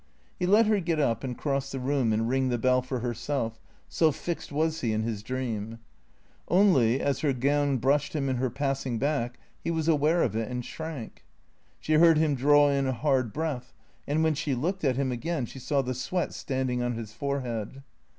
He 0.39 0.47
let 0.47 0.65
her 0.65 0.79
get 0.79 0.99
up 0.99 1.23
and 1.23 1.37
cross 1.37 1.69
the 1.71 1.79
room 1.79 2.11
and 2.11 2.27
ring 2.27 2.49
the 2.49 2.57
bell 2.57 2.81
for 2.81 3.01
herself, 3.01 3.59
so 3.87 4.11
fixed 4.11 4.51
was 4.51 4.81
he 4.81 4.93
in 4.93 5.03
his 5.03 5.21
dream. 5.21 5.77
Only, 6.47 6.99
as 6.99 7.19
her 7.19 7.33
gown 7.33 7.77
brushed 7.77 8.13
him 8.15 8.27
in 8.27 8.37
her 8.37 8.49
passing 8.49 8.97
back, 8.97 9.37
he 9.63 9.69
was 9.69 9.87
aware 9.87 10.23
of 10.23 10.35
it 10.35 10.49
and 10.49 10.65
shrank. 10.65 11.23
She 11.79 11.93
heard 11.93 12.17
him 12.17 12.33
draw 12.33 12.71
in 12.71 12.87
a 12.87 12.93
hard 12.93 13.31
breath, 13.31 13.73
and 14.07 14.23
when 14.23 14.33
she 14.33 14.55
looked 14.55 14.83
at 14.83 14.97
him 14.97 15.11
again 15.11 15.45
she 15.45 15.59
saw 15.59 15.83
the 15.83 15.93
sweat 15.93 16.33
standing 16.33 16.81
on 16.81 16.93
his 16.95 17.13
forehead. 17.13 17.83